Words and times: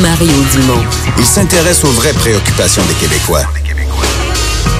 Mario 0.00 0.32
Dumont. 0.52 0.82
Il 1.18 1.24
s'intéresse 1.24 1.84
aux 1.84 1.90
vraies 1.90 2.14
préoccupations 2.14 2.82
des 2.86 2.94
Québécois. 2.94 3.42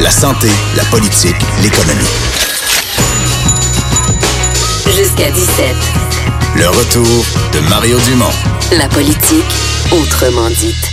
La 0.01 0.11
santé, 0.11 0.49
la 0.77 0.85
politique, 0.85 1.37
l'économie. 1.63 2.01
Jusqu'à 4.87 5.31
17. 5.31 5.67
Le 6.57 6.69
retour 6.69 7.25
de 7.53 7.69
Mario 7.69 7.99
Dumont. 8.07 8.33
La 8.79 8.89
politique, 8.89 9.45
autrement 9.91 10.49
dite. 10.49 10.93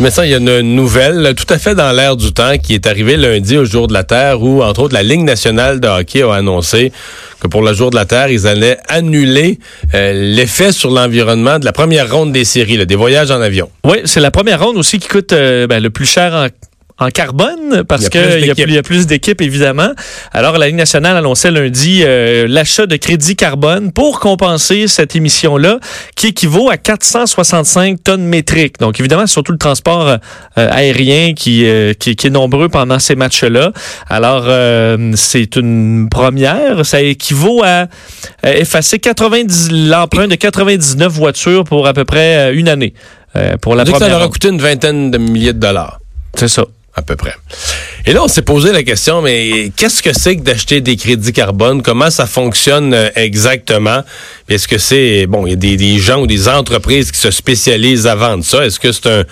Mais 0.00 0.12
ça, 0.12 0.24
il 0.24 0.30
y 0.30 0.34
a 0.34 0.38
une 0.38 0.76
nouvelle 0.76 1.34
tout 1.36 1.52
à 1.52 1.58
fait 1.58 1.74
dans 1.74 1.90
l'air 1.90 2.16
du 2.16 2.32
temps 2.32 2.56
qui 2.62 2.74
est 2.74 2.86
arrivée 2.86 3.16
lundi 3.16 3.56
au 3.56 3.64
jour 3.64 3.88
de 3.88 3.92
la 3.92 4.04
Terre 4.04 4.40
où, 4.40 4.62
entre 4.62 4.82
autres, 4.82 4.94
la 4.94 5.02
Ligue 5.02 5.22
nationale 5.22 5.80
de 5.80 5.88
hockey 5.88 6.22
a 6.22 6.34
annoncé 6.34 6.92
que 7.40 7.46
pour 7.46 7.62
le 7.62 7.72
jour 7.72 7.90
de 7.90 7.96
la 7.96 8.04
Terre, 8.04 8.28
ils 8.30 8.46
allaient 8.46 8.78
annuler 8.88 9.58
euh, 9.94 10.12
l'effet 10.12 10.72
sur 10.72 10.90
l'environnement 10.90 11.58
de 11.58 11.64
la 11.64 11.72
première 11.72 12.12
ronde 12.12 12.32
des 12.32 12.44
séries, 12.44 12.76
là, 12.76 12.84
des 12.84 12.96
voyages 12.96 13.30
en 13.30 13.40
avion. 13.40 13.70
Oui, 13.84 13.98
c'est 14.04 14.20
la 14.20 14.30
première 14.30 14.62
ronde 14.62 14.76
aussi 14.76 14.98
qui 14.98 15.08
coûte 15.08 15.32
euh, 15.32 15.66
ben, 15.66 15.82
le 15.82 15.90
plus 15.90 16.06
cher 16.06 16.34
en 16.34 16.48
en 16.98 17.10
carbone 17.10 17.84
parce 17.86 18.08
qu'il 18.08 18.20
y, 18.40 18.72
y, 18.72 18.78
a 18.78 18.82
plus 18.82 19.06
d'équipes, 19.06 19.40
évidemment. 19.40 19.90
Alors, 20.32 20.58
la 20.58 20.66
Ligue 20.66 20.76
nationale 20.76 21.16
annonçait 21.16 21.52
lundi 21.52 22.02
euh, 22.04 22.46
l'achat 22.48 22.86
de 22.86 22.96
crédit 22.96 23.36
carbone 23.36 23.92
pour 23.92 24.18
compenser 24.18 24.88
cette 24.88 25.14
émission-là 25.14 25.78
qui 26.16 26.28
équivaut 26.28 26.70
à 26.70 26.76
465 26.76 28.02
tonnes 28.02 28.24
métriques. 28.24 28.78
Donc, 28.80 28.98
évidemment, 28.98 29.26
c'est 29.26 29.32
surtout 29.32 29.52
le 29.52 29.58
transport 29.58 30.08
euh, 30.08 30.18
aérien 30.54 31.34
qui, 31.34 31.66
euh, 31.66 31.92
qui, 31.94 32.16
qui, 32.16 32.26
est 32.26 32.30
nombreux 32.30 32.68
pendant 32.68 32.98
ces 32.98 33.14
matchs-là. 33.14 33.72
Alors, 34.08 34.46
c'est 35.14 35.56
une 35.56 36.08
première. 36.10 36.84
Ça 36.84 37.00
équivaut 37.00 37.62
à 37.64 37.86
effacer 38.42 38.98
90 38.98 39.70
l'emprunt 39.88 40.26
de 40.26 40.34
99 40.34 41.12
voitures 41.12 41.64
pour 41.64 41.86
à 41.86 41.92
peu 41.92 42.04
près 42.04 42.54
une 42.54 42.68
année. 42.68 42.94
pour 43.60 43.76
la 43.76 43.84
première. 43.84 44.00
ça 44.00 44.08
leur 44.08 44.22
a 44.22 44.28
coûté 44.28 44.48
une 44.48 44.60
vingtaine 44.60 45.10
de 45.10 45.18
milliers 45.18 45.52
de 45.52 45.60
dollars. 45.60 46.00
C'est 46.34 46.48
ça 46.48 46.64
à 46.94 47.02
peu 47.02 47.16
près. 47.16 47.34
Et 48.06 48.12
là, 48.12 48.24
on 48.24 48.28
s'est 48.28 48.42
posé 48.42 48.72
la 48.72 48.82
question, 48.82 49.22
mais 49.22 49.70
qu'est-ce 49.76 50.02
que 50.02 50.12
c'est 50.12 50.36
que 50.36 50.42
d'acheter 50.42 50.80
des 50.80 50.96
crédits 50.96 51.32
carbone? 51.32 51.82
Comment 51.82 52.10
ça 52.10 52.26
fonctionne 52.26 52.94
euh, 52.94 53.10
exactement? 53.14 54.02
Est-ce 54.48 54.66
que 54.66 54.78
c'est, 54.78 55.26
bon, 55.26 55.46
il 55.46 55.50
y 55.50 55.52
a 55.52 55.56
des, 55.56 55.98
gens 55.98 56.20
ou 56.20 56.26
des 56.26 56.48
entreprises 56.48 57.12
qui 57.12 57.20
se 57.20 57.30
spécialisent 57.30 58.06
à 58.06 58.14
vendre 58.14 58.44
ça? 58.44 58.64
Est-ce 58.64 58.80
que 58.80 58.92
c'est 58.92 59.26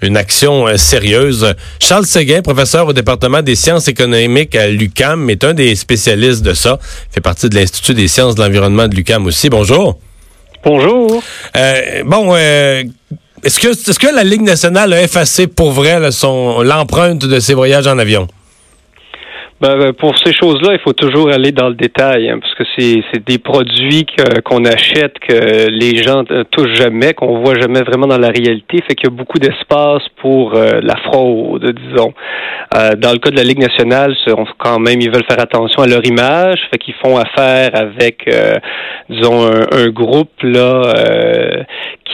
une 0.00 0.16
action 0.16 0.66
euh, 0.66 0.76
sérieuse? 0.76 1.54
Charles 1.78 2.06
Séguin, 2.06 2.42
professeur 2.42 2.88
au 2.88 2.92
département 2.92 3.42
des 3.42 3.54
sciences 3.54 3.86
économiques 3.86 4.56
à 4.56 4.68
l'UCAM, 4.68 5.30
est 5.30 5.44
un 5.44 5.54
des 5.54 5.74
spécialistes 5.76 6.42
de 6.42 6.54
ça. 6.54 6.78
Il 7.10 7.14
fait 7.14 7.20
partie 7.20 7.48
de 7.48 7.54
l'Institut 7.54 7.94
des 7.94 8.08
sciences 8.08 8.34
de 8.34 8.42
l'environnement 8.42 8.88
de 8.88 8.96
l'UCAM 8.96 9.26
aussi. 9.26 9.48
Bonjour. 9.48 9.98
Bonjour. 10.64 11.22
Euh, 11.56 12.02
bon, 12.04 12.34
est-ce 13.44 13.60
que, 13.60 13.68
est-ce 13.68 13.98
que 13.98 14.14
la 14.14 14.24
Ligue 14.24 14.42
nationale 14.42 14.92
a 14.92 15.02
effacé 15.02 15.46
pour 15.48 15.72
vrai 15.72 15.98
l'empreinte 16.00 17.26
de 17.26 17.40
ses 17.40 17.54
voyages 17.54 17.86
en 17.86 17.98
avion? 17.98 18.28
Ben, 19.62 19.78
ben, 19.78 19.92
pour 19.92 20.18
ces 20.18 20.32
choses-là, 20.32 20.72
il 20.72 20.80
faut 20.80 20.92
toujours 20.92 21.30
aller 21.30 21.52
dans 21.52 21.68
le 21.68 21.76
détail, 21.76 22.28
hein, 22.28 22.40
parce 22.40 22.52
que 22.56 22.64
c'est 22.76 23.24
des 23.24 23.38
produits 23.38 24.04
qu'on 24.44 24.64
achète 24.64 25.20
que 25.20 25.68
les 25.68 26.02
gens 26.02 26.24
ne 26.28 26.42
touchent 26.42 26.74
jamais, 26.74 27.14
qu'on 27.14 27.44
voit 27.44 27.54
jamais 27.54 27.82
vraiment 27.82 28.08
dans 28.08 28.18
la 28.18 28.30
réalité, 28.30 28.78
fait 28.88 28.96
qu'il 28.96 29.08
y 29.08 29.12
a 29.12 29.16
beaucoup 29.16 29.38
d'espace 29.38 30.02
pour 30.20 30.56
euh, 30.56 30.80
la 30.82 30.96
fraude, 30.96 31.76
disons. 31.88 32.12
Euh, 32.74 32.96
dans 32.96 33.12
le 33.12 33.18
cas 33.18 33.30
de 33.30 33.36
la 33.36 33.44
Ligue 33.44 33.60
nationale, 33.60 34.16
quand 34.58 34.80
même, 34.80 35.00
ils 35.00 35.12
veulent 35.12 35.26
faire 35.30 35.40
attention 35.40 35.84
à 35.84 35.86
leur 35.86 36.04
image, 36.04 36.58
fait 36.72 36.78
qu'ils 36.78 36.94
font 36.94 37.16
affaire 37.16 37.70
avec, 37.74 38.24
euh, 38.26 38.56
disons, 39.10 39.46
un, 39.46 39.66
un, 39.70 39.88
groupe 39.90 40.42
là 40.42 40.92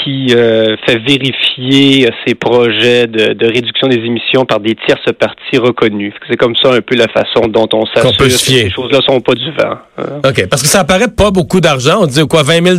qui 0.03 0.35
euh, 0.35 0.77
fait 0.87 0.99
vérifier 0.99 2.11
ces 2.27 2.35
projets 2.35 3.07
de, 3.07 3.47
réduction 3.47 3.89
des 3.89 3.97
émissions 3.97 4.45
par 4.45 4.61
des 4.61 4.75
tierces 4.87 5.13
parties 5.19 5.59
reconnues. 5.59 6.13
C'est 6.29 6.37
comme 6.37 6.55
ça 6.57 6.73
un 6.73 6.81
peu 6.81 6.97
la 6.97 7.09
façon 7.09 7.49
dont 7.49 7.69
on 7.73 7.87
s'assure 7.87 8.17
que 8.17 8.29
ces 8.29 8.71
choses-là 8.71 9.01
sont 9.07 9.21
pas 9.21 9.35
du 9.35 9.51
vent. 9.53 9.79
Hein. 9.99 10.21
OK. 10.25 10.49
Parce 10.49 10.63
que 10.63 10.69
ça 10.69 10.81
apparaît 10.81 11.09
pas 11.09 11.31
beaucoup 11.31 11.61
d'argent. 11.61 11.99
On 12.03 12.07
dit 12.07 12.27
quoi, 12.27 12.43
20 12.43 12.79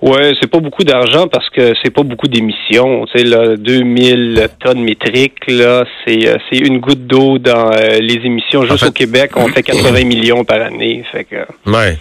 Ouais, 0.00 0.32
c'est 0.40 0.48
pas 0.48 0.60
beaucoup 0.60 0.84
d'argent 0.84 1.26
parce 1.26 1.50
que 1.50 1.72
c'est 1.82 1.90
pas 1.90 2.04
beaucoup 2.04 2.28
d'émissions. 2.28 3.04
Tu 3.06 3.18
sais, 3.18 3.24
là, 3.24 3.56
2000 3.56 4.48
tonnes 4.64 4.82
métriques, 4.82 5.40
là, 5.48 5.84
c'est, 6.06 6.28
euh, 6.28 6.36
c'est 6.48 6.58
une 6.58 6.78
goutte 6.78 7.06
d'eau 7.06 7.38
dans 7.38 7.72
euh, 7.72 7.98
les 7.98 8.20
émissions. 8.24 8.64
Juste 8.64 8.84
au 8.84 8.92
Québec, 8.92 9.32
on 9.34 9.48
fait 9.48 9.62
80 9.64 10.04
millions 10.04 10.44
par 10.44 10.62
année. 10.62 11.02
Fait 11.10 11.24
que... 11.24 11.36
Ouais. 11.66 11.98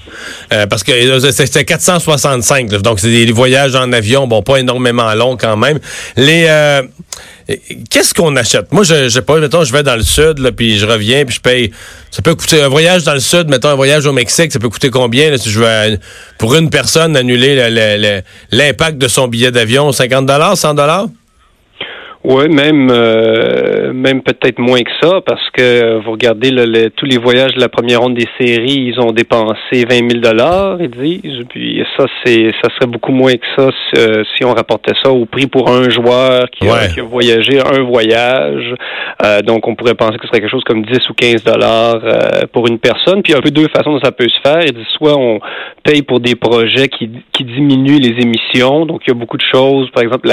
Euh, 0.54 0.68
parce 0.68 0.84
que 0.84 0.92
c'était 1.32 1.66
465, 1.66 2.70
donc 2.84 3.00
c'est 3.00 3.10
des 3.10 3.32
voyages 3.32 3.76
en 3.76 3.92
avion, 3.92 4.28
bon, 4.28 4.44
pas 4.44 4.58
énormément 4.58 5.12
longs 5.16 5.36
quand 5.36 5.58
même. 5.58 5.80
Les 6.16 6.48
Qu'est-ce 7.90 8.14
qu'on 8.14 8.36
achète? 8.36 8.74
Moi, 8.74 8.84
je, 8.84 9.08
sais 9.08 9.22
pas, 9.22 9.40
mettons, 9.40 9.64
je 9.64 9.72
vais 9.72 9.84
dans 9.84 9.96
le 9.96 10.04
sud, 10.04 10.40
là, 10.40 10.52
puis 10.52 10.78
je 10.78 10.86
reviens, 10.86 11.24
puis 11.24 11.36
je 11.36 11.42
paye. 11.42 11.72
Ça 12.12 12.22
peut 12.22 12.36
coûter 12.36 12.62
un 12.62 12.68
voyage 12.68 13.04
dans 13.04 13.14
le 13.14 13.22
sud, 13.22 13.48
mettons 13.50 13.70
un 13.70 13.76
voyage 13.76 14.06
au 14.06 14.12
Mexique, 14.12 14.52
ça 14.52 14.60
peut 14.60 14.70
coûter 14.70 14.90
combien 14.90 15.32
là, 15.32 15.38
si 15.38 15.50
je 15.50 15.60
veux 15.60 16.00
pour 16.38 16.56
une 16.56 16.70
personne 16.70 17.16
annuler 17.16 17.70
l'impact 18.52 18.98
de 18.98 19.08
son 19.08 19.28
billet 19.28 19.52
d'avion? 19.52 19.92
50 19.92 20.30
100 20.56 20.76
oui, 22.24 22.50
même 22.50 22.90
euh, 22.92 23.94
même 23.94 24.22
peut-être 24.22 24.60
moins 24.60 24.82
que 24.82 24.90
ça, 25.02 25.22
parce 25.26 25.50
que 25.52 26.00
vous 26.04 26.12
regardez 26.12 26.50
tous 26.96 27.06
les 27.06 27.18
voyages 27.18 27.54
de 27.54 27.60
la 27.60 27.70
première 27.70 28.02
ronde 28.02 28.16
des 28.16 28.28
séries, 28.40 28.92
ils 28.92 29.00
ont 29.00 29.12
dépensé 29.12 29.86
20 29.90 30.10
000 30.10 30.22
dollars, 30.22 30.78
ils 30.82 30.90
disent. 30.90 31.46
Puis 31.50 31.84
ça, 31.96 32.06
c'est 32.26 32.52
ça 32.62 32.70
serait 32.76 32.88
beaucoup 32.88 33.12
moins 33.12 33.34
que 33.34 33.46
ça 33.56 33.70
si, 34.36 34.44
on 34.46 34.54
rapportait 34.54 34.94
ça 35.04 35.12
au 35.12 35.26
prix 35.26 35.48
pour 35.48 35.70
un 35.70 35.90
joueur 35.90 36.50
qui, 36.50 36.68
a, 36.68 36.88
voyagé 37.04 37.60
un 37.60 37.84
voyage. 37.84 38.74
Euh, 39.24 39.42
donc, 39.42 39.68
on 39.68 39.76
pourrait 39.76 39.96
penser 39.96 40.18
que 40.18 40.24
ce 40.24 40.28
serait 40.30 40.42
quelque 40.42 40.52
chose 40.52 40.64
comme 40.64 40.84
10 40.86 41.10
ou 41.10 41.14
15 41.14 41.44
dollars 41.44 42.02
euh, 42.04 42.42
pour 42.52 42.68
une 42.68 42.80
personne. 42.80 43.22
Puis 43.22 43.32
il 43.32 43.34
y 43.34 43.36
a 43.36 43.40
un 43.40 43.42
peu 43.42 43.52
deux 43.52 43.68
façons 43.68 43.94
dont 43.94 44.02
ça 44.04 44.12
peut 44.12 44.28
se 44.28 44.40
faire. 44.42 44.62
Ils 44.64 44.74
disent 44.74 44.86
soit 44.98 45.16
on 45.16 45.40
paye 45.84 46.02
pour 46.02 46.20
des 46.20 46.36
projets 46.36 46.88
qui, 46.88 47.10
qui 47.32 47.44
diminuent 47.44 48.00
les 48.00 48.22
émissions. 48.22 48.86
Donc, 48.86 49.02
il 49.06 49.10
y 49.10 49.12
a 49.12 49.16
beaucoup 49.16 49.38
de 49.38 49.46
choses. 49.52 49.90
Par 49.92 50.04
exemple, 50.04 50.30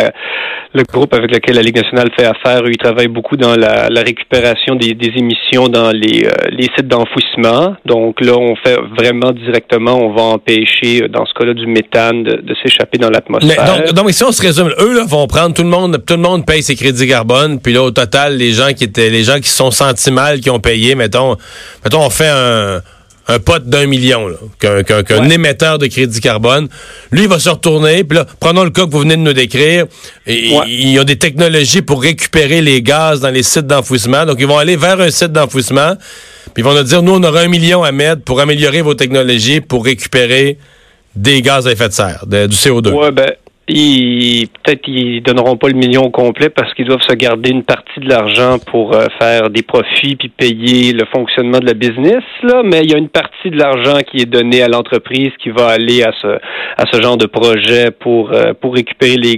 le 0.74 0.82
groupe 0.82 1.14
avec 1.14 1.30
lequel 1.30 1.56
la 1.56 1.62
Ligue 1.62 1.73
fait 1.82 2.26
affaire. 2.26 2.62
Ils 2.66 2.76
travaillent 2.76 3.08
beaucoup 3.08 3.36
dans 3.36 3.56
la, 3.56 3.88
récupération 4.02 4.74
des, 4.74 4.96
émissions 5.16 5.68
dans 5.68 5.90
les, 5.90 6.26
euh, 6.26 6.30
les 6.50 6.68
sites 6.76 6.88
d'enfouissement. 6.88 7.76
Donc 7.86 8.20
là, 8.20 8.34
on 8.36 8.54
fait 8.56 8.78
vraiment 8.98 9.32
directement, 9.32 9.94
on 9.94 10.14
va 10.14 10.22
empêcher, 10.22 11.02
euh, 11.02 11.08
dans 11.08 11.24
ce 11.26 11.32
cas-là, 11.34 11.54
du 11.54 11.66
méthane 11.66 12.22
de, 12.22 12.54
s'échapper 12.62 12.98
dans 12.98 13.10
l'atmosphère. 13.10 13.64
Donc, 13.64 13.92
donc, 13.92 14.10
si 14.10 14.22
on 14.24 14.32
se 14.32 14.42
résume, 14.42 14.72
eux 14.78 14.96
là, 14.96 15.04
vont 15.06 15.26
prendre 15.26 15.54
tout 15.54 15.62
le 15.62 15.68
monde, 15.68 16.02
tout 16.06 16.14
le 16.14 16.20
monde 16.20 16.46
paye 16.46 16.62
ses 16.62 16.76
crédits 16.76 17.08
carbone, 17.08 17.60
puis 17.60 17.72
là, 17.72 17.82
au 17.82 17.90
total, 17.90 18.36
les 18.36 18.52
gens 18.52 18.72
qui 18.76 18.84
étaient, 18.84 19.10
les 19.10 19.24
gens 19.24 19.40
qui 19.40 19.48
sont 19.48 19.70
sentis 19.70 20.12
mal, 20.12 20.40
qui 20.40 20.50
ont 20.50 20.60
payé, 20.60 20.94
mettons, 20.94 21.36
mettons, 21.84 22.00
on 22.00 22.10
fait 22.10 22.30
un 22.30 22.80
un 23.26 23.38
pote 23.38 23.64
d'un 23.66 23.86
million, 23.86 24.30
qu'un 24.58 25.28
émetteur 25.28 25.78
de 25.78 25.86
crédit 25.86 26.20
carbone. 26.20 26.68
Lui, 27.10 27.22
il 27.22 27.28
va 27.28 27.38
se 27.38 27.48
retourner, 27.48 28.04
puis 28.04 28.18
là, 28.18 28.26
prenons 28.38 28.64
le 28.64 28.70
cas 28.70 28.84
que 28.84 28.90
vous 28.90 29.00
venez 29.00 29.16
de 29.16 29.22
nous 29.22 29.32
décrire. 29.32 29.86
Et, 30.26 30.50
Il 30.66 30.90
y 30.90 30.98
a 30.98 31.04
des 31.04 31.16
technologies 31.16 31.82
pour 31.82 32.02
récupérer 32.02 32.60
les 32.60 32.82
gaz 32.82 33.20
dans 33.20 33.30
les 33.30 33.42
sites 33.42 33.66
d'enfouissement. 33.66 34.26
Donc, 34.26 34.36
ils 34.40 34.46
vont 34.46 34.58
aller 34.58 34.76
vers 34.76 35.00
un 35.00 35.10
site 35.10 35.32
d'enfouissement, 35.32 35.94
puis 36.52 36.62
ils 36.62 36.64
vont 36.64 36.74
nous 36.74 36.82
dire, 36.82 37.02
nous, 37.02 37.12
on 37.12 37.22
aura 37.22 37.40
un 37.40 37.48
million 37.48 37.82
à 37.82 37.92
mettre 37.92 38.22
pour 38.22 38.40
améliorer 38.40 38.82
vos 38.82 38.94
technologies 38.94 39.60
pour 39.60 39.84
récupérer 39.84 40.58
des 41.16 41.42
gaz 41.42 41.66
à 41.66 41.72
effet 41.72 41.88
de 41.88 41.94
serre, 41.94 42.24
du 42.26 42.56
CO2. 42.56 42.90
Ouais, 42.90 43.12
ben, 43.12 43.32
ils 43.68 44.48
peut-être 44.48 44.86
ils 44.86 45.22
donneront 45.22 45.56
pas 45.56 45.68
le 45.68 45.74
million 45.74 46.10
complet 46.10 46.50
parce 46.50 46.72
qu'ils 46.74 46.84
doivent 46.84 47.02
se 47.02 47.14
garder 47.14 47.50
une 47.50 47.62
partie 47.62 48.00
de 48.00 48.08
l'argent 48.08 48.58
pour 48.58 48.94
euh, 48.94 49.06
faire 49.18 49.48
des 49.48 49.62
profits 49.62 50.16
puis 50.16 50.28
payer 50.28 50.92
le 50.92 51.04
fonctionnement 51.06 51.60
de 51.60 51.66
la 51.66 51.74
business 51.74 52.22
là, 52.42 52.62
mais 52.62 52.80
il 52.82 52.90
y 52.90 52.94
a 52.94 52.98
une 52.98 53.08
partie 53.08 53.50
de 53.50 53.56
l'argent 53.56 53.98
qui 54.06 54.18
est 54.18 54.26
donné 54.26 54.62
à 54.62 54.68
l'entreprise 54.68 55.30
qui 55.42 55.48
va 55.48 55.68
aller 55.68 56.02
à 56.02 56.12
ce 56.20 56.28
à 56.76 56.84
ce 56.92 57.00
genre 57.00 57.16
de 57.16 57.26
projet 57.26 57.90
pour 57.90 58.32
euh, 58.32 58.52
pour 58.52 58.74
récupérer 58.74 59.16
les, 59.16 59.36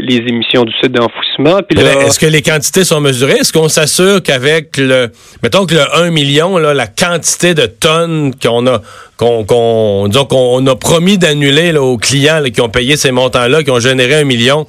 les, 0.00 0.16
émissions 0.16 0.64
du 0.64 0.72
site 0.82 0.92
d'enfouissement. 0.92 1.60
Puis 1.68 1.78
est-ce 1.78 2.18
que 2.18 2.26
les 2.26 2.42
quantités 2.42 2.84
sont 2.84 3.00
mesurées? 3.00 3.38
Est-ce 3.40 3.52
qu'on 3.52 3.68
s'assure 3.68 4.22
qu'avec 4.22 4.76
le 4.76 5.10
mettons 5.42 5.66
que 5.66 5.74
le 5.74 5.94
1 5.94 6.10
million 6.10 6.58
là, 6.58 6.74
la 6.74 6.86
quantité 6.86 7.54
de 7.54 7.66
tonnes 7.66 8.34
qu'on 8.42 8.66
a 8.66 8.80
qu'on 9.16 9.44
qu'on 9.44 10.08
qu'on 10.10 10.66
a 10.66 10.76
promis 10.76 11.18
d'annuler 11.18 11.76
aux 11.76 11.98
clients 11.98 12.42
qui 12.52 12.60
ont 12.60 12.68
payé 12.68 12.96
ces 12.96 13.10
montants-là, 13.10 13.62
qui 13.62 13.70
ont 13.70 13.80
généré 13.80 14.16
un 14.16 14.24
million. 14.24 14.66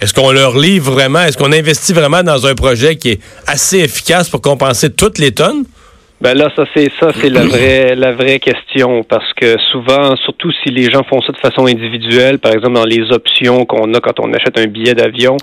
Est-ce 0.00 0.14
qu'on 0.14 0.32
leur 0.32 0.58
livre 0.58 0.90
vraiment, 0.90 1.20
est-ce 1.20 1.38
qu'on 1.38 1.52
investit 1.52 1.92
vraiment 1.92 2.24
dans 2.24 2.46
un 2.46 2.56
projet 2.56 2.96
qui 2.96 3.10
est 3.10 3.20
assez 3.46 3.78
efficace 3.78 4.28
pour 4.28 4.40
compenser 4.40 4.90
toutes 4.90 5.18
les 5.18 5.30
tonnes? 5.30 5.64
Ben 6.22 6.34
là, 6.34 6.48
ça 6.54 6.64
c'est 6.72 6.88
ça, 7.00 7.08
c'est 7.20 7.30
la 7.30 7.44
vraie 7.44 7.96
la 7.96 8.12
vraie 8.12 8.38
question 8.38 9.02
parce 9.02 9.32
que 9.34 9.56
souvent, 9.72 10.14
surtout 10.16 10.52
si 10.62 10.70
les 10.70 10.88
gens 10.88 11.02
font 11.02 11.20
ça 11.20 11.32
de 11.32 11.38
façon 11.38 11.66
individuelle, 11.66 12.38
par 12.38 12.52
exemple 12.52 12.74
dans 12.74 12.84
les 12.84 13.10
options 13.10 13.64
qu'on 13.64 13.92
a 13.92 13.98
quand 13.98 14.20
on 14.20 14.32
achète 14.32 14.56
un 14.56 14.66
billet 14.66 14.94
d'avion, 14.94 15.36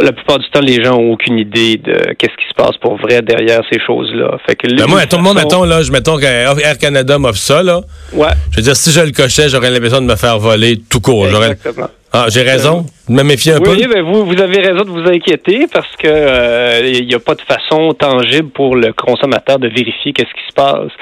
la 0.00 0.10
plupart 0.10 0.40
du 0.40 0.50
temps, 0.50 0.60
les 0.60 0.82
gens 0.82 0.96
ont 0.96 1.12
aucune 1.12 1.38
idée 1.38 1.76
de 1.76 2.14
qu'est-ce 2.18 2.36
qui 2.36 2.48
se 2.48 2.54
passe 2.56 2.76
pour 2.80 2.96
vrai 2.96 3.22
derrière 3.22 3.60
ces 3.70 3.78
choses-là. 3.80 4.36
Fait 4.46 4.56
que 4.56 4.66
ben 4.66 4.86
moi, 4.88 5.06
tout 5.06 5.16
le 5.16 5.22
monde, 5.22 5.36
mettons, 5.36 5.64
là, 5.64 5.82
je 5.82 5.92
mettons 5.92 6.16
qu'Air 6.16 6.78
Canada 6.78 7.18
m'offre 7.18 7.38
ça, 7.38 7.62
là. 7.62 7.80
Ouais. 8.12 8.28
Je 8.50 8.56
veux 8.56 8.62
dire, 8.62 8.76
si 8.76 8.90
je 8.90 9.00
le 9.00 9.12
cochais, 9.12 9.48
j'aurais 9.48 9.70
l'impression 9.70 10.00
de 10.00 10.06
me 10.06 10.16
faire 10.16 10.38
voler 10.38 10.80
tout 10.90 11.00
court. 11.00 11.26
Exactement. 11.26 11.88
Ah, 12.12 12.26
j'ai 12.28 12.42
raison? 12.42 12.86
Me 13.14 13.20
un 13.22 13.58
oui, 13.58 13.64
peu? 13.64 13.70
Oui, 13.70 13.86
ben 13.92 14.02
vous, 14.02 14.24
vous 14.24 14.40
avez 14.40 14.60
raison 14.60 14.84
de 14.84 14.90
vous 14.90 15.08
inquiéter 15.08 15.66
parce 15.72 15.94
que 15.96 16.06
euh, 16.06 16.80
il 16.84 17.06
n'y 17.06 17.14
a 17.14 17.18
pas 17.18 17.34
de 17.34 17.40
façon 17.42 17.92
tangible 17.94 18.50
pour 18.50 18.76
le 18.76 18.92
consommateur 18.92 19.58
de 19.58 19.68
vérifier 19.68 20.12
qu'est-ce 20.12 20.32
qui 20.32 20.46
se 20.48 20.54
passe. 20.54 20.92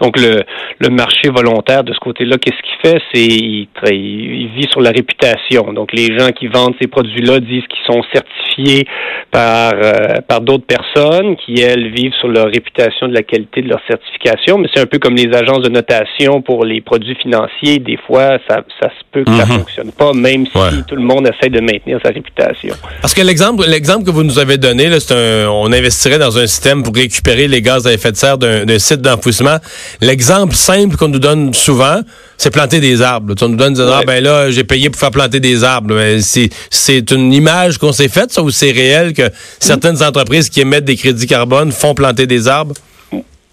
Donc 0.00 0.18
le, 0.18 0.40
le 0.78 0.88
marché 0.88 1.28
volontaire 1.28 1.84
de 1.84 1.92
ce 1.92 1.98
côté-là, 1.98 2.36
qu'est-ce 2.38 2.62
qu'il 2.62 2.90
fait? 2.90 3.02
C'est 3.12 3.24
il, 3.26 3.68
il, 3.90 4.48
vit 4.56 4.68
sur 4.70 4.80
la 4.80 4.90
réputation. 4.90 5.72
Donc 5.72 5.92
les 5.92 6.16
gens 6.18 6.30
qui 6.30 6.46
vendent 6.46 6.74
ces 6.80 6.88
produits-là 6.88 7.40
disent 7.40 7.64
qu'ils 7.68 7.92
sont 7.94 8.02
certifiés 8.12 8.86
par 9.30 9.72
euh, 9.74 10.20
par 10.26 10.40
d'autres 10.40 10.64
personnes 10.66 11.36
qui 11.36 11.60
elles 11.60 11.90
vivent 11.90 12.14
sur 12.20 12.28
leur 12.28 12.46
réputation 12.46 13.08
de 13.08 13.14
la 13.14 13.22
qualité 13.22 13.62
de 13.62 13.68
leur 13.68 13.80
certification. 13.86 14.58
Mais 14.58 14.68
c'est 14.74 14.80
un 14.80 14.86
peu 14.86 14.98
comme 14.98 15.14
les 15.14 15.28
agences 15.36 15.60
de 15.62 15.68
notation 15.70 16.40
pour 16.40 16.64
les 16.64 16.80
produits 16.80 17.16
financiers. 17.16 17.78
Des 17.78 17.98
fois, 18.06 18.38
ça, 18.48 18.62
ça 18.80 18.88
se 18.88 19.04
peut 19.12 19.24
que 19.24 19.32
ça 19.32 19.44
Mhm. 19.44 19.58
fonctionne 19.58 19.92
pas, 19.92 20.12
même 20.14 20.46
si 20.46 20.56
Ouais. 20.56 20.82
tout 20.88 20.96
le 20.96 21.02
monde 21.02 21.28
essaie 21.28 21.49
de 21.50 21.60
maintenir 21.60 21.98
sa 22.02 22.10
réputation. 22.10 22.74
Parce 23.02 23.14
que 23.14 23.22
l'exemple, 23.22 23.64
l'exemple 23.66 24.04
que 24.04 24.10
vous 24.10 24.22
nous 24.22 24.38
avez 24.38 24.56
donné, 24.58 24.88
là, 24.88 24.98
c'est 25.00 25.14
un, 25.14 25.48
on 25.50 25.72
investirait 25.72 26.18
dans 26.18 26.38
un 26.38 26.46
système 26.46 26.82
pour 26.82 26.94
récupérer 26.94 27.48
les 27.48 27.62
gaz 27.62 27.86
à 27.86 27.92
effet 27.92 28.12
de 28.12 28.16
serre 28.16 28.38
d'un, 28.38 28.64
d'un 28.64 28.78
site 28.78 29.00
d'enfouissement. 29.00 29.58
L'exemple 30.00 30.54
simple 30.54 30.96
qu'on 30.96 31.08
nous 31.08 31.18
donne 31.18 31.52
souvent, 31.54 32.00
c'est 32.36 32.50
planter 32.50 32.80
des 32.80 33.02
arbres. 33.02 33.34
On 33.40 33.48
nous 33.48 33.56
donne, 33.56 33.76
ah 33.80 33.98
Ouais. 33.98 34.04
ben 34.06 34.22
là, 34.24 34.50
j'ai 34.50 34.64
payé 34.64 34.88
pour 34.90 34.98
faire 35.00 35.10
planter 35.10 35.40
des 35.40 35.62
arbres. 35.64 35.94
Mais 35.94 36.20
c'est, 36.20 36.48
c'est 36.70 37.10
une 37.10 37.32
image 37.32 37.78
qu'on 37.78 37.92
s'est 37.92 38.08
faite, 38.08 38.32
ça, 38.32 38.42
ou 38.42 38.50
c'est 38.50 38.70
réel 38.70 39.12
que 39.12 39.28
certaines 39.58 40.02
entreprises 40.02 40.48
qui 40.48 40.60
émettent 40.60 40.84
des 40.84 40.96
crédits 40.96 41.26
carbone 41.26 41.72
font 41.72 41.94
planter 41.94 42.26
des 42.26 42.48
arbres? 42.48 42.74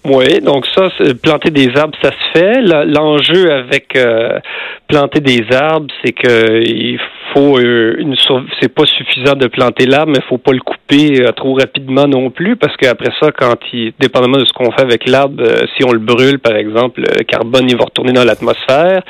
Oui, 0.09 0.39
donc 0.39 0.65
ça, 0.67 0.87
planter 1.21 1.49
des 1.49 1.75
arbres, 1.75 1.97
ça 2.01 2.11
se 2.11 2.39
fait. 2.39 2.61
L'enjeu 2.61 3.51
avec 3.51 3.93
euh, 3.97 4.39
planter 4.87 5.19
des 5.19 5.43
arbres, 5.51 5.87
c'est 6.01 6.13
que 6.13 6.63
il 6.63 6.97
faut 7.33 7.57
euh, 7.57 7.95
une 7.97 8.15
c'est 8.61 8.73
pas 8.73 8.85
suffisant 8.85 9.33
de 9.33 9.47
planter 9.47 9.85
l'arbre, 9.85 10.13
mais 10.13 10.19
il 10.23 10.29
faut 10.29 10.37
pas 10.37 10.53
le 10.53 10.61
couper 10.61 11.25
euh, 11.25 11.33
trop 11.33 11.55
rapidement 11.55 12.07
non 12.07 12.29
plus, 12.29 12.55
parce 12.55 12.77
qu'après 12.77 13.11
ça, 13.19 13.31
quand 13.37 13.57
il, 13.73 13.91
dépendamment 13.99 14.37
de 14.37 14.45
ce 14.45 14.53
qu'on 14.53 14.71
fait 14.71 14.83
avec 14.83 15.09
l'arbre, 15.09 15.43
si 15.75 15.83
on 15.83 15.91
le 15.91 15.99
brûle, 15.99 16.39
par 16.39 16.55
exemple, 16.55 17.01
le 17.01 17.25
carbone 17.25 17.65
il 17.67 17.75
va 17.75 17.83
retourner 17.83 18.13
dans 18.13 18.23
l'atmosphère. 18.23 19.01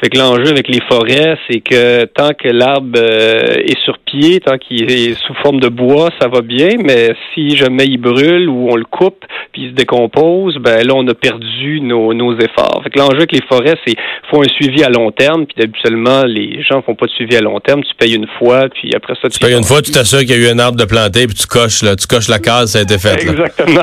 Fait 0.00 0.08
que 0.08 0.18
l'enjeu 0.18 0.48
avec 0.48 0.68
les 0.68 0.80
forêts, 0.88 1.36
c'est 1.50 1.60
que 1.60 2.06
tant 2.06 2.30
que 2.30 2.48
l'arbre 2.48 2.98
est 2.98 3.78
sur 3.84 3.98
pied, 3.98 4.40
tant 4.40 4.56
qu'il 4.56 4.90
est 4.90 5.12
sous 5.20 5.34
forme 5.42 5.60
de 5.60 5.68
bois, 5.68 6.08
ça 6.18 6.28
va 6.28 6.40
bien, 6.40 6.70
mais 6.82 7.10
si 7.34 7.56
jamais 7.56 7.84
il 7.84 7.98
brûle 7.98 8.48
ou 8.48 8.70
on 8.70 8.76
le 8.76 8.84
coupe, 8.84 9.24
puis 9.52 9.64
il 9.64 9.70
se 9.70 9.74
décompose, 9.74 10.45
ben 10.60 10.86
là, 10.86 10.94
on 10.94 11.06
a 11.08 11.14
perdu 11.14 11.80
nos, 11.80 12.14
nos 12.14 12.36
efforts. 12.38 12.80
Fait 12.84 12.90
que 12.90 12.98
l'enjeu 12.98 13.16
avec 13.18 13.32
les 13.32 13.42
forêts, 13.48 13.74
c'est 13.86 13.94
faut 14.30 14.42
un 14.42 14.48
suivi 14.48 14.82
à 14.84 14.88
long 14.88 15.10
terme, 15.10 15.46
puis 15.46 15.62
habituellement, 15.64 16.24
les 16.24 16.62
gens 16.62 16.82
font 16.82 16.94
pas 16.94 17.06
de 17.06 17.10
suivi 17.12 17.36
à 17.36 17.40
long 17.40 17.58
terme. 17.60 17.82
Tu 17.82 17.94
payes 17.98 18.14
une 18.14 18.28
fois, 18.38 18.68
puis 18.72 18.92
après 18.94 19.14
ça, 19.20 19.28
Tu 19.28 19.38
payes 19.38 19.54
une 19.56 19.64
fois, 19.64 19.82
tu 19.82 19.90
t'assures 19.92 20.20
qu'il 20.20 20.30
y 20.30 20.34
a 20.34 20.36
eu 20.36 20.48
un 20.48 20.58
arbre 20.58 20.78
de 20.78 20.84
planté, 20.84 21.26
puis 21.26 21.36
tu 21.36 21.46
coches, 21.46 21.82
là, 21.82 21.96
tu 21.96 22.06
coches 22.06 22.28
la 22.28 22.38
case, 22.38 22.70
ça 22.72 22.78
a 22.78 22.82
été 22.82 22.98
fait. 22.98 23.24
là. 23.24 23.32
Exactement. 23.32 23.82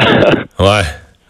Ouais. 0.59 0.81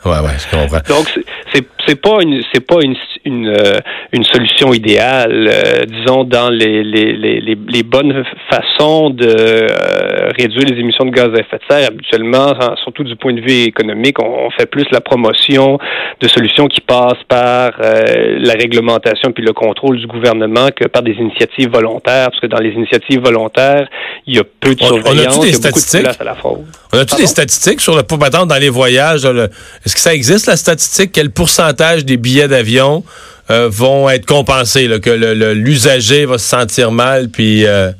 Ouais, 0.05 0.11
ouais, 0.19 0.31
je 0.37 0.57
comprends. 0.57 0.81
Donc 0.89 1.07
c'est- 1.53 1.63
c'est 1.87 1.99
pas 2.01 2.17
une 2.21 2.41
c'est 2.53 2.65
pas 2.65 2.77
une 2.83 2.95
une, 3.25 3.47
euh, 3.47 3.79
une 4.11 4.23
solution 4.25 4.73
idéale 4.73 5.47
euh, 5.49 5.85
disons 5.85 6.23
dans 6.25 6.49
les 6.49 6.83
les, 6.83 7.13
les, 7.13 7.39
les, 7.39 7.83
bonnes 7.83 8.23
façons 8.49 9.09
de 9.09 9.25
euh, 9.27 10.29
réduire 10.37 10.65
les 10.69 10.77
émissions 10.79 11.05
de 11.05 11.11
gaz 11.11 11.29
à 11.35 11.39
effet 11.39 11.57
de 11.57 11.63
serre 11.69 11.87
habituellement 11.87 12.49
en- 12.59 12.75
surtout 12.83 13.03
du 13.03 13.15
point 13.15 13.33
de 13.33 13.41
vue 13.41 13.63
économique 13.63 14.19
on, 14.21 14.47
on 14.47 14.49
fait 14.51 14.65
plus 14.65 14.85
la 14.91 14.99
promotion 15.01 15.77
de 16.21 16.27
solutions 16.27 16.67
qui 16.67 16.81
passent 16.81 17.23
par 17.27 17.71
euh, 17.81 18.37
la 18.39 18.53
réglementation 18.53 19.31
puis 19.31 19.43
le 19.43 19.53
contrôle 19.53 19.97
du 19.99 20.07
gouvernement 20.07 20.67
que 20.75 20.87
par 20.87 21.01
des 21.01 21.13
initiatives 21.13 21.69
volontaires 21.71 22.27
parce 22.29 22.39
que 22.41 22.47
dans 22.47 22.59
les 22.59 22.71
initiatives 22.71 23.21
volontaires 23.21 23.87
il 24.27 24.35
y 24.35 24.39
a 24.39 24.43
peu 24.59 24.75
de 24.75 24.83
On- 24.83 24.85
on 24.85 24.87
surveillance 25.01 25.39
des 25.39 25.47
il 25.47 25.53
y 25.53 25.55
a 25.55 25.57
beaucoup 25.57 25.67
de 25.69 25.69
statistiques? 25.79 26.01
place 26.03 26.21
à 26.21 26.23
la 26.25 26.35
fraude 26.35 26.65
On 26.93 26.97
a-tu 26.97 27.15
des 27.15 27.27
statistiques 27.27 27.81
sur 27.81 27.95
le, 27.95 28.03
pour 28.03 28.17
dans 28.17 28.59
les 28.59 28.69
voyages? 28.69 29.25
le- 29.25 29.49
Est-ce 29.85 29.95
que 29.95 30.01
ça 30.01 30.13
existe, 30.13 30.47
la 30.47 30.55
statistique? 30.57 31.11
Quel 31.13 31.29
pourcentage 31.31 31.72
des 32.05 32.17
billets 32.17 32.47
d'avion 32.47 33.03
euh, 33.51 33.67
vont 33.71 34.09
être 34.09 34.25
compensés, 34.25 34.87
là, 34.87 34.99
que 34.99 35.09
le- 35.09 35.33
le- 35.33 35.53
l'usager 35.53 36.25
va 36.25 36.37
se 36.37 36.47
sentir 36.47 36.91
mal, 36.91 37.27
puis... 37.29 37.65
euh, 37.65 37.91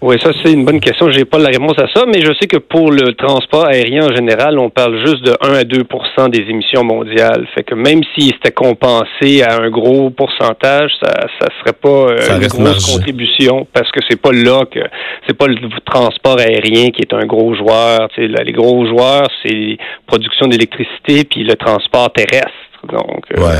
Oui, 0.00 0.14
ça 0.22 0.30
c'est 0.40 0.52
une 0.52 0.64
bonne 0.64 0.78
question. 0.78 1.10
J'ai 1.10 1.24
pas 1.24 1.38
la 1.40 1.48
réponse 1.48 1.76
à 1.78 1.88
ça, 1.92 2.04
mais 2.06 2.20
je 2.20 2.32
sais 2.40 2.46
que 2.46 2.58
pour 2.58 2.92
le 2.92 3.14
transport 3.14 3.66
aérien 3.66 4.04
en 4.08 4.14
général, 4.14 4.56
on 4.60 4.70
parle 4.70 4.96
juste 5.04 5.24
de 5.24 5.32
1 5.40 5.54
à 5.54 5.64
2% 5.64 6.30
des 6.30 6.44
émissions 6.48 6.84
mondiales. 6.84 7.48
Fait 7.56 7.64
que 7.64 7.74
même 7.74 8.02
s'il 8.14 8.28
était 8.28 8.52
compensé 8.52 9.42
à 9.42 9.60
un 9.60 9.68
gros 9.70 10.10
pourcentage, 10.10 10.92
ça 11.02 11.10
ça 11.40 11.48
serait 11.58 11.72
pas 11.72 11.88
euh, 12.12 12.18
Ça 12.20 12.36
une 12.36 12.46
grosse 12.46 12.86
contribution 12.94 13.66
parce 13.72 13.90
que 13.90 13.98
c'est 14.08 14.20
pas 14.22 14.30
là 14.30 14.64
que 14.70 14.78
c'est 15.26 15.36
pas 15.36 15.48
le 15.48 15.56
transport 15.84 16.38
aérien 16.38 16.90
qui 16.90 17.02
est 17.02 17.12
un 17.12 17.26
gros 17.26 17.56
joueur. 17.56 18.06
Là, 18.16 18.42
les 18.44 18.52
gros 18.52 18.86
joueurs, 18.86 19.26
c'est 19.42 19.78
production 20.06 20.46
d'électricité 20.46 21.24
puis 21.24 21.42
le 21.42 21.56
transport 21.56 22.12
terrestre. 22.12 22.52
Donc 22.90 23.22
euh, 23.36 23.40
Ouais. 23.40 23.58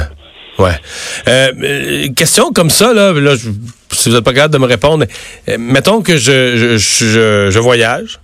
Ouais. 0.59 0.75
Euh, 1.29 1.53
euh, 1.63 2.09
question 2.17 2.53
comme 2.53 2.71
ça, 2.71 2.93
là, 2.93 3.13
là 3.13 3.37
je- 3.37 3.51
si 3.93 4.09
vous 4.09 4.15
n'êtes 4.17 4.25
pas 4.25 4.33
capable 4.33 4.55
de 4.55 4.59
me 4.59 4.67
répondre, 4.67 5.05
euh, 5.49 5.57
mettons 5.59 6.03
que 6.03 6.17
je, 6.17 6.57
je, 6.57 6.77
je, 6.79 7.49
je 7.51 7.59
voyage. 7.61 8.19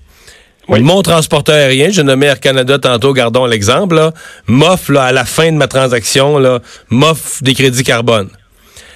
Oui. 0.66 0.80
Mon 0.80 1.02
transporteur 1.02 1.54
aérien, 1.56 1.90
j'ai 1.90 2.02
nommé 2.02 2.26
Air 2.26 2.40
Canada 2.40 2.78
tantôt, 2.78 3.12
gardons 3.12 3.44
l'exemple, 3.46 3.94
là, 3.96 4.12
m'offre 4.46 4.92
là, 4.92 5.04
à 5.04 5.12
la 5.12 5.24
fin 5.26 5.52
de 5.52 5.56
ma 5.58 5.68
transaction, 5.68 6.38
là, 6.38 6.60
m'offre 6.88 7.42
des 7.42 7.54
crédits 7.54 7.82
carbone. 7.84 8.30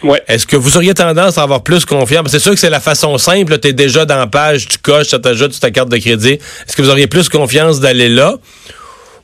ouais. 0.03 0.23
Est-ce 0.29 0.47
que 0.47 0.57
vous 0.57 0.77
auriez 0.77 0.95
tendance 0.95 1.37
à 1.39 1.43
avoir 1.43 1.63
plus 1.63 1.85
confiance? 1.85 2.29
C'est 2.31 2.39
sûr 2.39 2.53
que 2.53 2.59
c'est 2.59 2.71
la 2.71 2.81
façon 2.81 3.19
simple. 3.19 3.59
Tu 3.61 3.69
es 3.69 3.73
déjà 3.75 4.05
dans 4.07 4.17
la 4.17 4.27
page, 4.27 4.67
tu 4.67 4.79
coches, 4.79 5.09
ça 5.09 5.19
t'ajoute 5.19 5.53
sur 5.53 5.61
ta 5.61 5.71
carte 5.71 5.91
de 5.91 5.99
crédit. 5.99 6.33
Est-ce 6.67 6.75
que 6.75 6.83
vous 6.83 6.91
auriez 6.91 7.07
plus 7.07 7.29
confiance 7.29 7.79
d'aller 7.81 8.09
là 8.09 8.35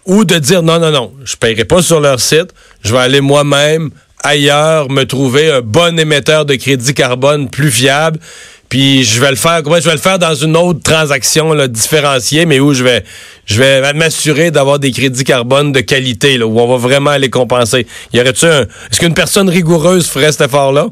ou 0.07 0.27
de 0.27 0.37
dire 0.37 0.63
non, 0.63 0.79
non, 0.79 0.91
non, 0.91 1.15
je 1.25 1.33
ne 1.33 1.37
paierai 1.39 1.65
pas 1.65 1.81
sur 1.81 1.99
leur 1.99 2.21
site, 2.21 2.53
je 2.85 2.93
vais 2.93 3.01
aller 3.01 3.21
moi-même 3.21 3.91
ailleurs 4.23 4.91
me 4.91 5.05
trouver 5.05 5.51
un 5.51 5.61
bon 5.61 5.99
émetteur 5.99 6.45
de 6.45 6.55
crédit 6.55 6.95
carbone 6.95 7.51
plus 7.51 7.71
fiable, 7.71 8.19
puis 8.69 9.05
je 9.05 9.21
vais 9.21 9.31
le 9.31 9.37
faire, 9.37 9.63
comment 9.63 9.77
je 9.77 9.85
vais 9.85 9.93
le 9.93 10.01
faire 10.01 10.19
dans 10.19 10.35
une 10.35 10.57
autre 10.57 10.81
transaction 10.83 11.53
là, 11.53 11.69
différenciée, 11.69 12.47
mais 12.47 12.61
où 12.61 12.73
je 12.73 12.83
vais 12.83 13.05
je 13.47 13.61
vais 13.61 13.93
m'assurer 13.93 14.51
d'avoir 14.51 14.79
des 14.79 14.91
crédits 14.91 15.25
carbone 15.25 15.73
de 15.73 15.81
qualité, 15.81 16.39
là, 16.39 16.47
où 16.47 16.59
on 16.59 16.67
va 16.67 16.77
vraiment 16.77 17.17
les 17.17 17.29
compenser. 17.29 17.87
Y 18.13 18.21
aurait-tu 18.21 18.47
un. 18.47 18.63
Est-ce 18.63 19.01
qu'une 19.01 19.15
personne 19.15 19.49
rigoureuse 19.49 20.09
ferait 20.09 20.33
cet 20.33 20.49
effort-là? 20.49 20.87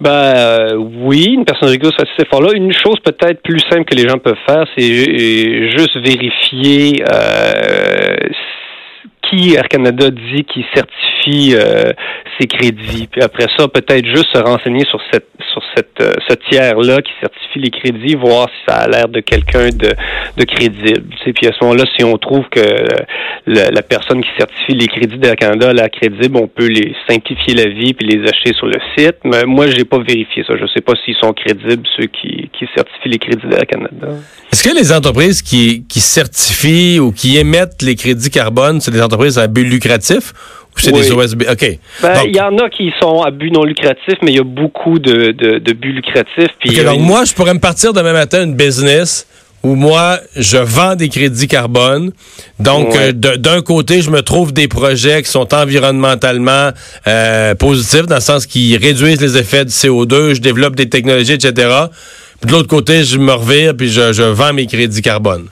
Ben 0.00 0.10
euh, 0.10 0.74
oui, 0.76 1.34
une 1.34 1.44
personne 1.44 1.70
rigoureuse 1.70 1.96
fait 1.96 2.06
cet 2.16 2.28
effort-là. 2.28 2.52
Une 2.54 2.72
chose 2.72 2.96
peut-être 3.04 3.42
plus 3.42 3.60
simple 3.68 3.84
que 3.84 3.96
les 3.96 4.08
gens 4.08 4.18
peuvent 4.18 4.36
faire, 4.46 4.64
c'est 4.76 5.70
juste 5.76 5.96
vérifier 5.96 7.02
euh, 7.12 8.14
qui 9.28 9.54
Air 9.54 9.68
Canada 9.68 10.10
dit 10.10 10.44
qui 10.44 10.64
certifie 10.74 11.54
euh, 11.54 11.92
ses 12.38 12.46
crédits. 12.46 13.08
Puis 13.10 13.22
après 13.22 13.46
ça, 13.56 13.68
peut-être 13.68 14.06
juste 14.06 14.28
se 14.32 14.38
renseigner 14.38 14.84
sur 14.84 15.00
cette 15.12 15.26
sur 15.52 15.62
cette 15.74 16.00
euh, 16.00 16.12
ce 16.28 16.34
tiers-là 16.50 17.00
qui 17.02 17.12
certifie 17.20 17.58
les 17.58 17.70
crédits, 17.70 18.14
voir 18.14 18.48
si 18.48 18.56
ça 18.66 18.76
a 18.80 18.88
l'air 18.88 19.08
de 19.08 19.20
quelqu'un 19.20 19.68
de, 19.68 19.90
de 20.36 20.44
crédible. 20.44 21.04
Puis 21.34 21.46
à 21.46 21.52
ce 21.52 21.64
moment-là, 21.64 21.84
si 21.96 22.04
on 22.04 22.16
trouve 22.18 22.44
que 22.50 22.60
euh, 22.60 22.86
la, 23.46 23.70
la 23.70 23.82
personne 23.82 24.22
qui 24.22 24.30
certifie 24.38 24.74
les 24.74 24.86
crédits 24.86 25.18
d'Air 25.18 25.36
Canada 25.36 25.72
la 25.72 25.88
crédible, 25.88 26.36
on 26.36 26.48
peut 26.48 26.66
les 26.66 26.94
simplifier 27.08 27.54
la 27.54 27.68
vie 27.68 27.94
puis 27.94 28.06
les 28.06 28.22
acheter 28.28 28.52
sur 28.54 28.66
le 28.66 28.78
site. 28.96 29.16
Mais 29.24 29.44
moi, 29.44 29.66
j'ai 29.68 29.84
pas 29.84 29.98
vérifié 29.98 30.44
ça. 30.46 30.54
Je 30.60 30.66
sais 30.74 30.80
pas 30.80 30.94
s'ils 31.04 31.16
sont 31.16 31.32
crédibles 31.32 31.86
ceux 31.96 32.06
qui, 32.06 32.50
qui 32.58 32.66
certifient 32.74 33.08
les 33.08 33.18
crédits 33.18 33.46
d'Air 33.46 33.66
Canada. 33.66 34.08
Est-ce 34.52 34.62
que 34.62 34.74
les 34.74 34.92
entreprises 34.92 35.42
qui, 35.42 35.84
qui 35.88 36.00
certifient 36.00 36.98
ou 37.00 37.12
qui 37.12 37.38
émettent 37.38 37.82
les 37.82 37.96
crédits 37.96 38.30
carbone, 38.30 38.80
c'est 38.80 38.90
des 38.90 39.02
entreprises 39.02 39.17
à 39.38 39.46
but 39.48 39.64
lucratif 39.64 40.32
ou 40.76 40.78
c'est 40.80 40.92
Oui. 40.92 41.00
des 41.00 41.12
OSB? 41.12 41.42
OK. 41.50 41.78
Ben, 42.02 42.22
il 42.26 42.36
y 42.36 42.40
en 42.40 42.56
a 42.58 42.68
qui 42.70 42.92
sont 43.00 43.22
à 43.22 43.30
but 43.30 43.50
non 43.50 43.64
lucratif, 43.64 44.14
mais 44.22 44.30
il 44.32 44.36
y 44.36 44.40
a 44.40 44.44
beaucoup 44.44 44.98
de, 44.98 45.32
de, 45.32 45.58
de 45.58 45.72
buts 45.72 45.92
lucratifs. 45.92 46.52
Puis 46.60 46.76
donc 46.84 46.96
une- 46.96 47.02
moi, 47.02 47.24
je 47.24 47.32
pourrais 47.34 47.54
me 47.54 47.60
partir 47.60 47.92
demain 47.92 48.12
matin 48.12 48.44
une 48.44 48.54
business 48.54 49.26
où 49.64 49.74
moi, 49.74 50.20
je 50.36 50.56
vends 50.56 50.94
des 50.94 51.08
crédits 51.08 51.48
carbone. 51.48 52.12
Donc, 52.60 52.90
Ouais. 52.94 53.08
euh, 53.12 53.36
d'un 53.36 53.60
côté, 53.60 54.02
je 54.02 54.10
me 54.10 54.22
trouve 54.22 54.52
des 54.52 54.68
projets 54.68 55.20
qui 55.24 55.28
sont 55.30 55.52
environnementalement 55.52 56.70
euh, 57.08 57.54
positifs, 57.56 58.06
dans 58.06 58.14
le 58.14 58.20
sens 58.20 58.46
qu'ils 58.46 58.76
réduisent 58.76 59.20
les 59.20 59.36
effets 59.36 59.64
du 59.64 59.72
CO2, 59.72 60.34
je 60.34 60.40
développe 60.40 60.76
des 60.76 60.88
technologies, 60.88 61.32
etc. 61.32 61.52
Puis 62.40 62.46
de 62.48 62.52
l'autre 62.52 62.68
côté, 62.68 63.02
je 63.02 63.18
me 63.18 63.32
revire 63.32 63.76
puis 63.76 63.88
je, 63.88 64.12
je 64.12 64.22
vends 64.22 64.52
mes 64.52 64.66
crédits 64.68 65.02
carbone. 65.02 65.46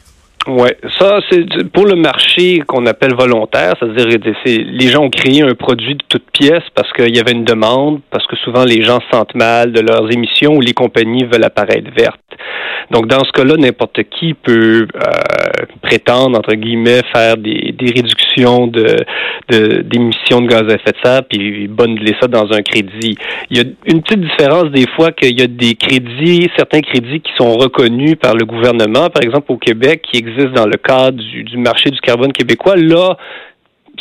Oui, 0.48 0.68
ça, 1.00 1.18
c'est 1.28 1.44
pour 1.72 1.86
le 1.86 1.96
marché 1.96 2.60
qu'on 2.68 2.86
appelle 2.86 3.14
volontaire, 3.14 3.74
c'est-à-dire 3.80 4.06
les 4.44 4.88
gens 4.88 5.02
ont 5.02 5.10
créé 5.10 5.42
un 5.42 5.54
produit 5.54 5.96
de 5.96 6.04
toute 6.08 6.30
pièce 6.30 6.62
parce 6.72 6.92
qu'il 6.92 7.16
y 7.16 7.18
avait 7.18 7.32
une 7.32 7.44
demande, 7.44 8.00
parce 8.10 8.26
que 8.28 8.36
souvent 8.36 8.64
les 8.64 8.82
gens 8.82 9.00
se 9.00 9.16
sentent 9.16 9.34
mal 9.34 9.72
de 9.72 9.80
leurs 9.80 10.08
émissions 10.12 10.54
ou 10.54 10.60
les 10.60 10.72
compagnies 10.72 11.24
veulent 11.24 11.44
apparaître 11.44 11.90
vertes. 11.96 12.20
Donc, 12.92 13.08
dans 13.08 13.24
ce 13.24 13.32
cas-là, 13.32 13.56
n'importe 13.56 14.04
qui 14.04 14.34
peut 14.34 14.86
euh, 14.94 15.64
prétendre, 15.82 16.38
entre 16.38 16.54
guillemets, 16.54 17.02
faire 17.12 17.36
des, 17.36 17.74
des 17.76 17.92
réductions 17.92 18.66
de, 18.66 19.04
d'émissions 19.82 20.40
de, 20.40 20.48
gaz 20.48 20.62
à 20.62 20.74
effet 20.74 20.92
de 20.92 20.98
serre, 21.02 21.22
puis 21.28 21.68
bundler 21.68 22.14
ça 22.20 22.28
dans 22.28 22.50
un 22.52 22.62
crédit. 22.62 23.16
Il 23.50 23.58
y 23.58 23.60
a 23.60 23.64
une 23.86 24.02
petite 24.02 24.20
différence 24.20 24.70
des 24.70 24.86
fois 24.96 25.12
qu'il 25.12 25.38
y 25.38 25.42
a 25.42 25.46
des 25.46 25.74
crédits, 25.74 26.48
certains 26.56 26.80
crédits 26.80 27.20
qui 27.20 27.32
sont 27.36 27.54
reconnus 27.54 28.16
par 28.20 28.34
le 28.34 28.44
gouvernement, 28.44 29.08
par 29.10 29.22
exemple 29.22 29.52
au 29.52 29.56
Québec, 29.56 30.02
qui 30.10 30.18
existent 30.18 30.52
dans 30.52 30.66
le 30.66 30.76
cadre 30.76 31.18
du, 31.18 31.56
marché 31.58 31.90
du 31.90 32.00
carbone 32.00 32.32
québécois. 32.32 32.76
Là, 32.76 33.16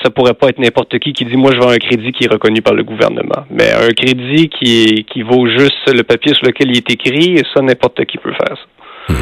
ça 0.04 0.10
pourrait 0.10 0.34
pas 0.34 0.50
être 0.50 0.60
n'importe 0.60 1.00
qui 1.00 1.14
qui 1.14 1.26
dit 1.26 1.38
moi 1.38 1.52
je 1.54 1.66
veux 1.66 1.74
un 1.74 1.78
crédit 1.78 2.12
qui 2.12 2.26
est 2.26 2.32
reconnu 2.32 2.62
par 2.62 2.74
le 2.74 2.84
gouvernement. 2.84 3.46
Mais 3.50 3.72
un 3.72 3.94
crédit 3.94 4.50
qui, 4.50 5.06
qui 5.12 5.22
vaut 5.22 5.48
juste 5.48 5.92
le 5.94 6.04
papier 6.04 6.34
sur 6.34 6.46
lequel 6.46 6.70
il 6.70 6.78
est 6.78 6.92
écrit, 6.92 7.42
ça 7.54 7.62
n'importe 7.62 8.04
qui 8.06 8.18
peut 8.18 8.34
faire 8.34 8.58
ça. 8.58 9.16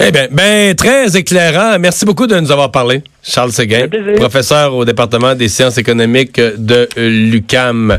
Eh 0.00 0.12
bien, 0.12 0.28
ben, 0.30 0.74
très 0.76 1.16
éclairant. 1.16 1.76
Merci 1.80 2.04
beaucoup 2.04 2.28
de 2.28 2.38
nous 2.38 2.52
avoir 2.52 2.70
parlé. 2.70 3.02
Charles 3.20 3.50
Séguin, 3.50 3.88
professeur 4.16 4.74
au 4.74 4.84
département 4.84 5.34
des 5.34 5.48
sciences 5.48 5.76
économiques 5.76 6.40
de 6.40 6.88
l'UCAM. 6.96 7.98